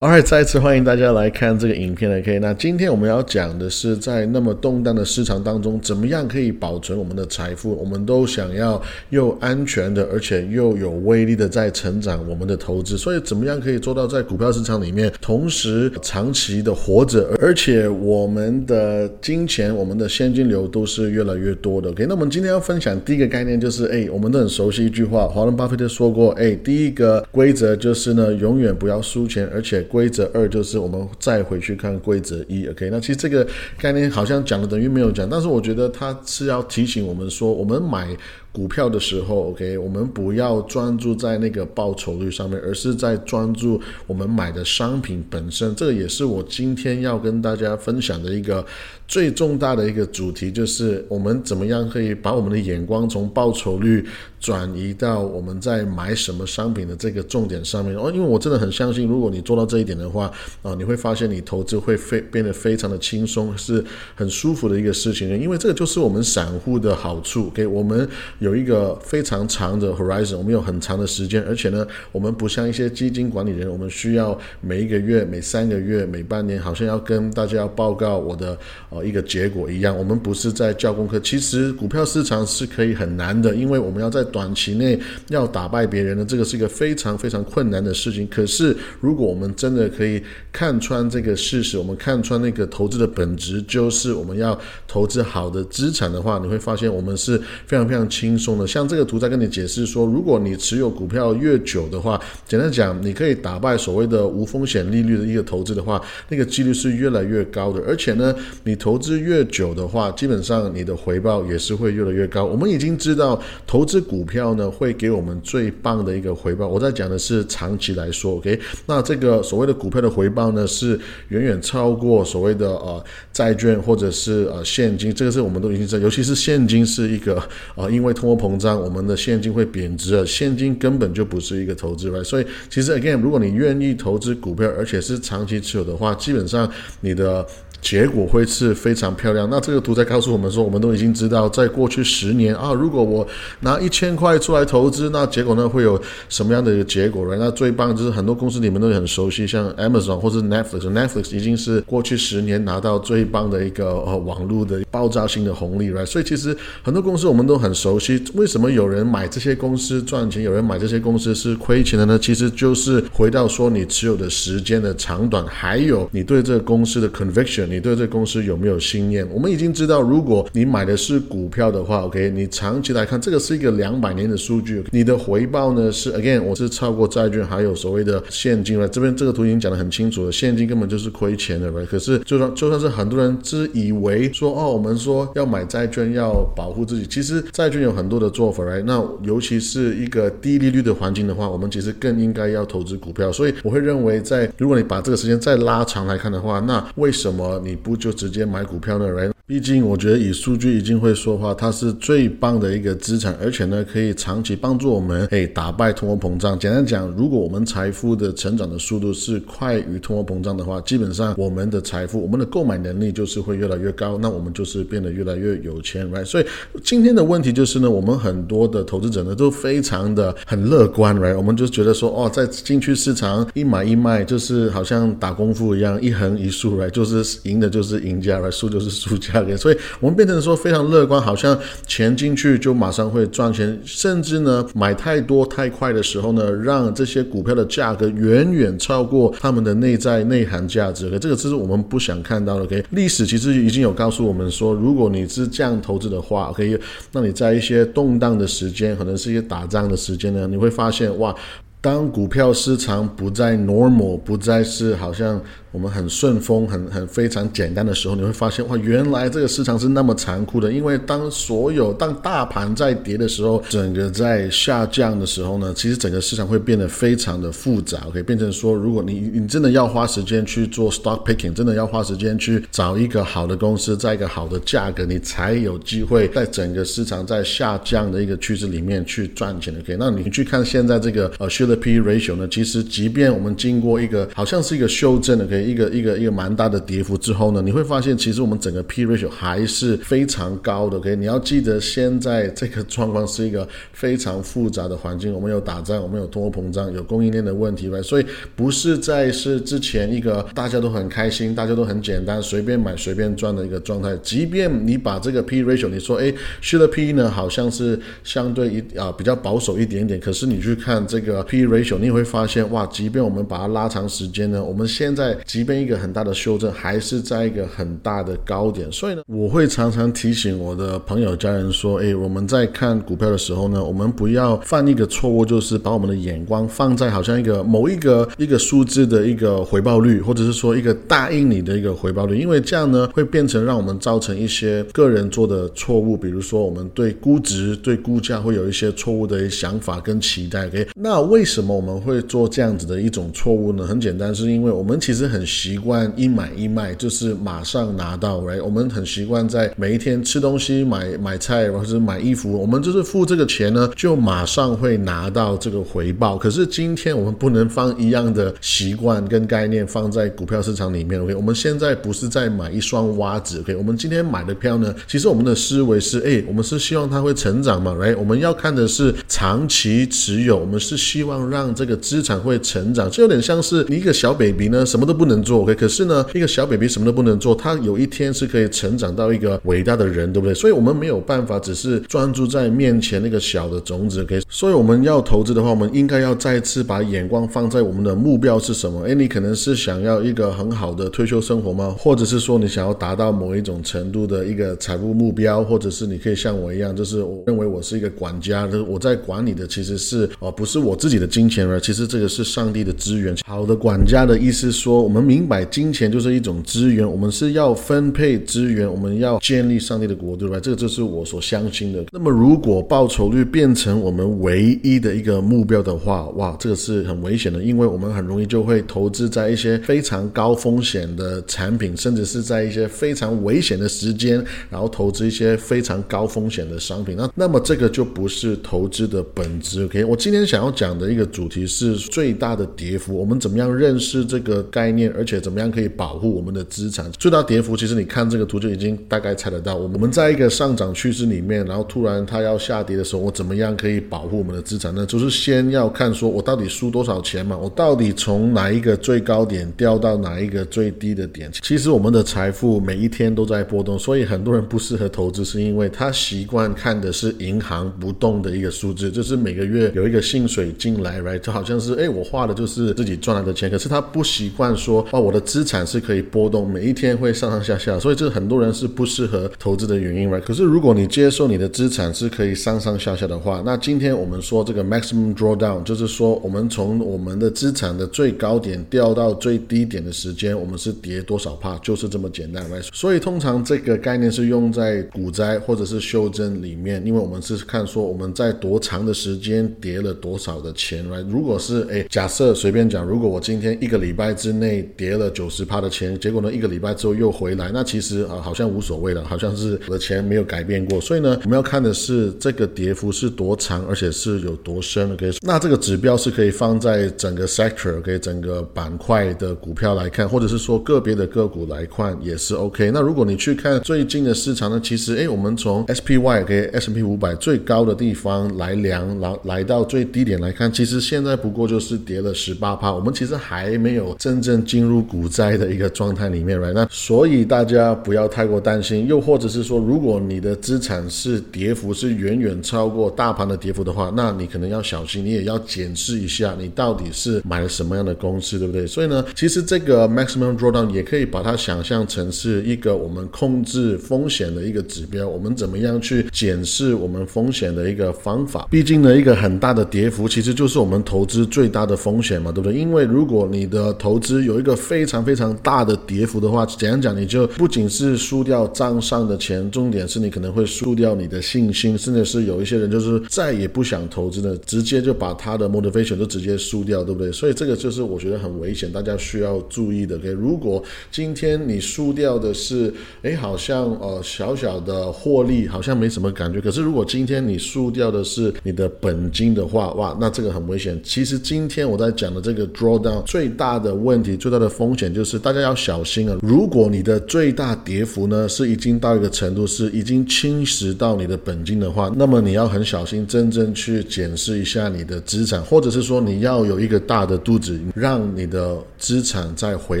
[0.00, 2.38] 好再次欢迎大家来看这个影片，OK？
[2.38, 7.74] 那今天我们要讲的是，在那么动荡的市场当中，怎么样可以保存我们的财富？
[7.74, 8.80] 我们都想要
[9.10, 12.96] 又安全的，而且又有威力的在成长我们的投资。
[12.96, 22.06] 所以，怎么样可以做到在股票市场里面同时长期的活着，而且我们的金钱、我们的现金流都是越来越多的？OK？
[22.08, 32.88] 那我们今天要分享第一个概念就是，哎，我们都很熟悉一句话，华伦巴菲特说过，哎，第一个规则就是呢，永远不要输钱，而且规则二就是我们再回去看规则一，OK？
[32.90, 33.46] 那其实这个
[33.78, 38.16] 概念好像讲了等于没有讲，但是我觉得它是要提醒我们说，我们买。
[38.58, 45.72] 股票的时候，OK，我们不要专注在那个报酬率上面，而是在专注我们买的商品本身。
[45.76, 48.66] 这个也是我今天要跟大家分享的一个
[49.06, 54.04] 最重大的一个主题，就是我们怎么样可以把我们的眼光从报酬率
[54.40, 57.96] 转移到我们在买什么商品的这个重点上面。
[57.96, 60.28] 哦，因为我真的很相信，如果你做到这一点的话，
[60.62, 63.84] 啊，你会发现你投资会非变得非常的轻松，是
[64.16, 65.28] 很舒服的一个事情。
[65.40, 68.06] 因为这个就是我们散户的好处，给我们
[68.40, 68.47] 有。
[68.48, 79.94] 有一个非常长的 horizon，我们有很长的时间，而且呢，我们不像一些基金管理人，我们需要每一个月、每三个月、每半年，好像要跟大家要报告我的呃一个结果一样。
[79.94, 81.20] 我们不是在教功课。
[81.20, 88.26] 其实股票市场是可以很难的，因为我们要在短期内要打败别人的，这个是一个非常非常困难的事情。
[88.28, 98.37] 可是如果我们真的可以看穿这个事实，我们看穿那个投资的本质，就是我们要投资好的资产的话，你会发现我们是非常非常轻。
[98.38, 107.82] 松的，像这个图在跟你解释说，如果你持有股票越久的话，简单讲，你可以打败所谓的无风险利率的一个投资的话，那个几率是越来越高的。
[107.86, 112.44] 而且呢，你投资越久的话，基本上你的回报也是会越来越高。
[112.44, 116.68] 我们已经知道，投资股票呢会给我们最棒的一个回报。
[116.68, 118.58] 我在讲的是长期来说，OK？
[118.86, 125.12] 那这个所谓的股票的回报呢，是远远超过所谓的呃债券或者是呃现金。
[125.14, 127.42] 这个是我们都已经知道，尤其是现金是一个
[127.74, 130.26] 呃因为通货膨胀，我们的现金会贬值了。
[130.26, 136.68] 现金根本就不是一个投资来所以其实 again，如果你愿意投资股票，而且是长期持有的话，基本上
[137.00, 137.46] 你的。
[137.80, 139.48] 结果会是非常漂亮。
[139.50, 143.26] 那这个图在告诉我们说，我们都已经知道，在过去十年啊，如果我
[143.60, 147.24] 拿一千块出来投资，那结果呢会有什么样的一个结果？
[147.36, 156.04] 那最棒就是很多公司你们都很熟悉，像 Amazon 或者 Netflix，Netflix 已经是过去十年拿到最棒的一个呃网络的爆炸性的红利，right？
[156.04, 158.20] 所以其实很多公司我们都很熟悉。
[158.34, 162.18] 为什么有人买这些公司赚钱，有人买这些公司是亏钱的呢？
[162.18, 167.67] 其实就是回到说你持有的时间的长短，还有你对这个公司的 conviction。
[167.68, 169.26] 你对这公司有没有信念？
[169.32, 178.88] 我们已经知道，如果你买的是股票的话，OK，你长期来看，这个是一个两百年的数据，你的回报呢是 again，我是超过债券，还有所谓的现金了。
[178.88, 188.82] 这边这个图已经讲得很清楚了，现金根本就是亏钱的，可是就算就算是很多人自以为说哦，我们说要买债券要保护自己，其实债券有很多的做法，right？
[188.84, 193.30] 那尤其是一个低利率的环境的话，我们其实更应该要投资股票。
[193.30, 197.57] 所以我会认为，在如果你把这个时间再拉长来看的话，那为什么？
[197.58, 199.37] 你不就直接买股票的人？
[199.48, 206.58] 毕竟，我觉得以数据已经会说话，它是最棒的一个资产，而且呢，可以长期帮助我们，哎，打败通货膨胀。
[206.58, 216.26] 简单讲，如果我们财富的成长的速度是快于通货膨胀的话，基本上我们的财富、我们的购买能力就是会越来越高，那我们就是变得越来越有钱，right？
[216.26, 216.44] 所以
[216.84, 221.34] 今天的问题就是呢，我们很多的投资者呢都非常的很乐观，right？
[221.34, 226.90] 我们就觉得说，哦，在进去市场一买一卖，就是好像打功夫一样，一横一竖，right？
[226.90, 228.50] 就是赢的就是赢家，right？
[228.50, 229.37] 输就是输家。
[229.56, 241.10] 所以，我们变成说非常乐观，好像钱进去就马上会赚钱，甚至呢，买太多太快的时候呢，让这些股票的价格远远超过他们的内在内涵价值。
[241.18, 242.64] 这个这是我们不想看到的。
[242.64, 246.78] OK，历史其实已经有告诉我们说，如果你是这样投资的话，OK，
[247.12, 251.34] 那你在一些动荡的时间，可能是一些打仗的时间呢，你会发现哇，
[251.80, 255.40] 当股票市场不再 normal，不再是好像。
[255.70, 260.72] 我们很顺风，很很非常简单的时候，你会发现哇，原来这个市场是那么残酷的。
[260.72, 267.98] 因为当所有当大盘在跌的时候，整个在下降的时候呢，其实整个市场会变得非常的复杂。
[268.08, 279.74] OK，变成说，如果你你真的要花时间去做 stock picking，真的要花时间去找一个好的公司，在一个好的价格，你才有机会在整个市场在下降的一个趋势里面去赚钱。
[279.78, 298.26] OK，那你去看现在这个呃 s h i l l P ratio 呢，其实即便我们经过一个好像是一个修正的，可以一个一个一个蛮大的跌幅之后呢，你会发现其实我们整个 P ratio 还是非常高的，OK，你要记得现在这个状况是一个非常复杂的环境，我们有打仗，我们有通货膨胀，有供应链的问题吧，所以
[298.56, 304.16] 不是在是之前一个大家都很开心，大家都很简单，随便买随便赚的一个状态。
[304.22, 318.86] 即便你把这个 P ratio，你说哎，虚的 P 呢好像是相对一啊比较保守一点点，可是你去看这个 P ratio，你会发现哇，即便我们把它拉长时间呢，我们现在即便一个很大的修正，还是在一个很大的高点。
[318.92, 340.66] 所以呢，我会常常提醒我的朋友家人说，哎，我们在看股票的时候呢，我们不要犯一个错误，就是把我们的眼光放在好像一个某一个一个数字的一个回报率，或者是说一个答应你的一个回报率，因为这样呢，会变成让我们造成一些个人做的错误，比如说我们对估值、对估价会有一些错误的想法跟期待。
[340.66, 343.86] OK，那为什么我们会做这样子的一种错误呢？
[343.86, 348.60] 很简单，是因为我们其实很很习惯一买一卖，就是马上拿到，right？
[348.60, 356.36] 我们很习惯在每一天吃东西、买买菜或者是买衣服，我们就是付这个钱呢，就马上会拿到这个回报。
[356.36, 361.22] 可是今天我们不能放一样的习惯跟概念放在股票市场里面。
[361.22, 363.60] OK，我们现在不是在买一双袜子。
[363.60, 368.18] OK，我们今天买的票呢，其实我们的思维是，哎，我们是希望它会成长嘛，right？
[368.18, 373.08] 我们要看的是长期持有，我们是希望让这个资产会成长。
[373.08, 375.60] 这有点像是你一个小 baby 呢，什么都不能做。
[375.60, 380.52] OK，可是呢，一个小 baby 什么都不能做，他有一天是可以成长到一个伟大的人，对不对？
[380.52, 384.22] 所以我们没有办法只是专注在面前那个小的种子。
[384.22, 389.06] OK，所以我们要投资的话，我们应该要再次把眼光放在我们的目标是什么？
[389.06, 391.94] 哎，你可能是想要一个很好的退休生活吗？
[391.98, 395.62] 或者是说你想要达到某一种程度的一个财务目标？
[395.62, 403.36] 或者是你可以像我一样，就是我认为我是一个管家，就是我在管理的其实是哦，不是我自己的金钱而其实这个是上帝的资源。
[403.44, 410.58] 好的管家的意思说，我们们明白金钱就是一种资源，我们是要分配资源，我们要建立上帝的国，对吧？
[410.60, 412.04] 这个就是我所相信的。
[412.12, 427.16] 那么如果报酬率变成我们唯一的一个目标的话，哇，这个是很危险的，因为我们很容易就会投资在一些非常高风险的产品，甚至是在一些非常危险的时间，然后投资一些非常高风险的商品。
[427.16, 429.84] 那那么这个就不是投资的本质。
[429.84, 437.10] OK，我今天想要讲的一个主题是最大的跌幅，我们怎么样认识这个概念，而且怎么样可以保护我们的资产？
[437.12, 439.76] 最大跌幅，其实你看这个图就已经大概猜得到。
[439.76, 445.06] 我们在一个上涨趋势里面，然后突然它要下跌的时候，我怎么样可以保护我们的资产呢？
[445.06, 451.50] 就是先要看说我到底输多少钱嘛，我到底从哪一个最高点掉到哪一个最低的点。
[451.62, 461.38] 其实我们的财富每一天都在波动，所以很多人不适合投资，是因为他习惯看的是银行不动的一个数字，就是每个月有一个薪水进来，right？
[461.38, 470.40] 就好像是哎，我花的就是自己赚来的钱，可是他不习惯说哦，我的资产是可以波动，每一天会上上下下，所以这很多人是不适合投资的原因，right？
[470.40, 482.86] 可是如果你接受你的资产是可以上上下下的话，那今天我们说这个 maximum drawdown，就是说我们从我们的资产的最高点掉到最低点的时间，我们是跌多少帕，就是这么简单，right？
[482.92, 491.26] 所以通常这个概念是用在股灾或者是修正里面，因为我们是看说我们在多长的时间跌了多少的钱，right？
[491.28, 501.00] 如果是哎，假设随便讲，如果我今天一个礼拜之内跌了九十趴的钱，结果呢一个礼拜之后又回来，那其实啊好像无所谓了，好像是我的钱没有改变过。
[501.00, 505.12] 所以呢，我们要看的是这个跌幅是多长，而且是有多深。
[505.12, 512.90] OK，那这个指标是可以放在整个 sector，OK，整个板块的股票来看，或者是说个别的个股来看也是 OK。
[512.92, 522.92] 那如果你去看最近的市场呢，其实哎，我们从 SPY 给 S&P 五百最高的地方来量，来来到最低点来看，其实现在不过就是跌了十八趴。
[522.92, 526.72] 我们其实还没有真正进进入股灾的一个状态里面，right？
[526.72, 529.08] 那所以大家不要太过担心。
[529.08, 538.86] 又或者是说，如果你的资产是跌幅是远远超过大盘的跌幅的话，那你可能要小心，你也要检视一下你到底是买了什么样的公司，对不对？
[538.86, 545.26] 所以呢，其实这个 maximum drawdown 也可以把它想象成是一个我们控制风险的一个指标。
[545.26, 548.68] 我们怎么样去检视我们风险的一个方法？
[548.70, 552.78] 毕竟呢，一个很大的跌幅其实就是我们投资最大的风险嘛，对不对？
[552.78, 557.16] 因为如果你的投资有一个非常非常大的跌幅的话，怎样讲？
[557.16, 567.32] 你就不仅是输掉账上的钱，重点是你可能会输掉你的信心，甚至是有一些人就是再也不想投资的，直接就把他的 motivation 都直接输掉，对不对？
[567.32, 570.16] 所以这个就是我觉得很危险，大家需要注意的。
[570.16, 576.60] OK，如果今天你输掉的是，哎，好像呃小小的获利，好像没什么感觉。
[576.60, 580.98] 可是如果今天你输掉的是你的本金的话，哇，那这个很危险。
[581.02, 586.38] 其实今天我在讲的这个 drawdown 最大的问题，最最大的风险就是大家要小心啊！
[586.40, 600.00] 如果你的最大跌幅呢是已经到一个程度，是已经侵蚀到你的本金的话，那么你要很小心，真正去检视一下你的资产，或者是说你要有一个大的肚子，让你的资产再回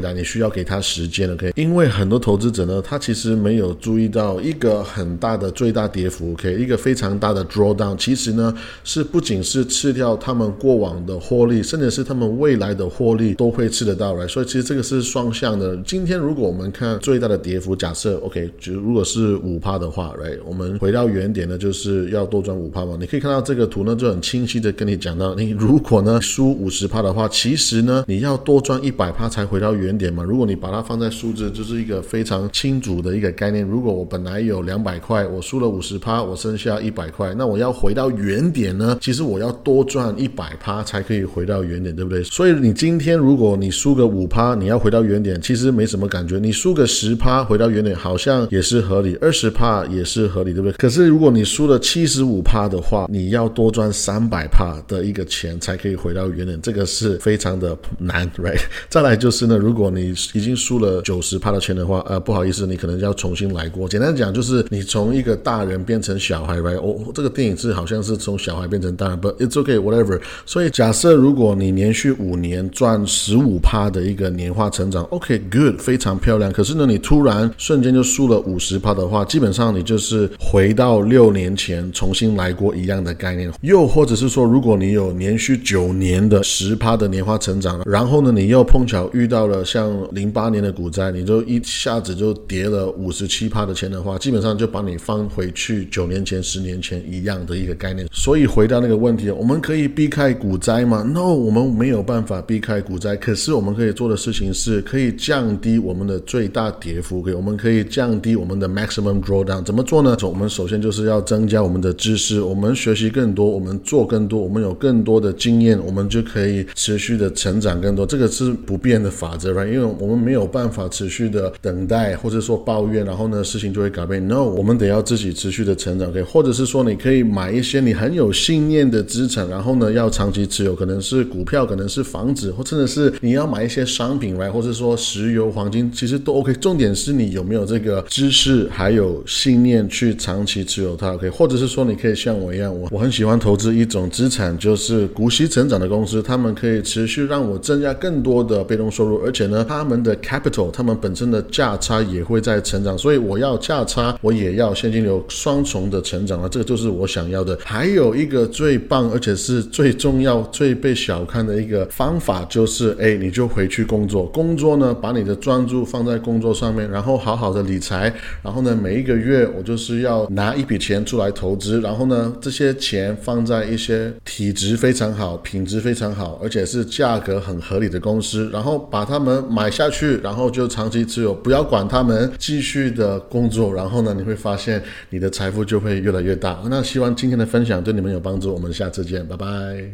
[0.00, 1.52] 来，你需要给他时间，OK？
[1.54, 6.54] 因为很多投资者呢，他其实没有注意到一个很大的最大跌幅，OK？
[6.54, 15.76] 一个非常大的 drawdown，其实呢是不仅是吃掉他们过往的获利，甚至是他们未来的获利都会吃得到来说，所以其实这个是双向的。
[15.78, 20.38] 今天如果我们看最大的跌幅，假设 OK，就如果是五趴的话，Right？
[20.46, 22.96] 我们回到原点呢，就是要多赚五趴嘛。
[23.00, 30.22] 你可以看到这个图呢，就很清晰的跟你讲到，你如果呢输五十趴的话，其实呢你要多赚一百趴才回到原点嘛。
[30.22, 33.66] 如果你把它放在数字，就是一个非常清楚的一个概念。
[33.66, 38.96] 如果我本来有两百块，我输了五十趴，我剩下一百块，那我要回到原点呢？
[39.00, 42.22] 其实我要多赚一百趴才可以回到原点，对不对？
[42.22, 46.38] 所以你今天如果你输个五趴，你要回到原点，其实没什么感觉。
[46.38, 50.72] 你输个十趴回到原点，好像也是合理；二十趴也是合理，对不对？
[50.76, 58.60] 可是如果你输了七十五趴的话，你要多赚三百趴的一个钱才可以回到原点，这个是非常的难，right？
[58.90, 63.88] 再来就是呢，如果你已经输了九十趴的钱的话，呃，不好意思，你可能要重新来过。
[63.88, 66.76] 简单讲就是你从一个大人变成小孩，right？
[66.76, 70.20] 哦，这个电影是好像是从小孩变成大人，but it's okay whatever。
[70.44, 76.52] 所以假设如果你连续五年赚十五趴的一个年化成长，OK good，非常漂亮。
[76.52, 83.50] 可是呢，你突然瞬间就输了五十趴的话，基本上你就是回到六年前重新来过一样的概念。
[83.60, 98.08] 又或者是说，如果你有连续九年的十趴的年化成长，然后呢，你又碰巧遇到了像零八年的股灾，你就一下子就跌了五十七趴的钱的话，基本上就把你放回去九年前、十年前一样的一个概念。
[98.12, 103.14] 所以回到那个问题，我们可以避开股灾吗？No，我们没有办法避开股灾。
[103.16, 109.62] 可是我们可以做的事情是，可以降低我们的最大跌幅，可以，我们可以降低我们的 maximum drawdown。
[109.62, 110.16] 怎么做呢？
[110.22, 118.06] 我们首先就是要增加我们的知识，我们学习更多，我们做更多，我们有更多的经验，我们就可以持续的成长更多。
[118.06, 119.70] 这个是不变的法则，right？
[119.70, 124.26] 因为我们没有办法持续的等待，或者说抱怨，然后呢，事情就会改变。
[124.26, 136.52] No，我们得要自己持续的成长，可以，或者是说，你可以买一些你很有信念的资产，然后呢，要长期持有，可能是股票，可能是房子，或真的是你要买一些商品呗或者说石油、黄金，其实都 OK。
[136.60, 141.28] 重点是你有没有这个知识还有信念去长期持有它，OK？
[141.30, 157.58] 或者是说，你可以像我一样，我我很喜欢投资一种资产，就是股息成长的公司，他们可以持续让我增加更多的被动收入，而且呢，他们的 capital，他们本身的价差也会在成长，所以我要价差，我也要现金流双重的成长啊，这个就是我想要的。
[157.64, 186.60] 还有一个最棒，而且是最重要、最被小看的一个方法，就是哎，你就回去工作，工作呢，把你的专注放在工作上面，然后好好的理财，然后呢，每一个月我就是要拿一笔钱出来投资，然后呢，这些钱放在一些体质非常好、品质非常好，而且是价格很合理的公司，然后把他们买下去，然后就长期持有，不要管他们，继续的工作，然后呢，你会发现你的财富就会越来越大。
[186.68, 189.84] 那希望今天的分享对你们有帮助，我们下次见，拜拜。